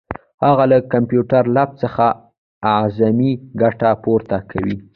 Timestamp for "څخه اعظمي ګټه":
1.83-3.89